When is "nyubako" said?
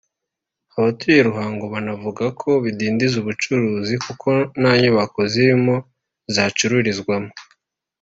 4.81-5.19